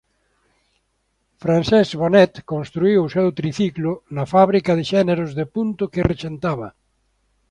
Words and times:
Francesc 1.43 1.93
Bonet 2.01 2.33
construíu 2.53 2.99
o 3.03 3.11
seu 3.15 3.27
triciclo 3.39 3.91
na 4.15 4.25
fábrica 4.33 4.71
de 4.75 4.83
xéneros 4.91 5.31
de 5.39 5.45
punto 5.55 5.83
que 5.93 6.07
rexentaba. 6.11 6.67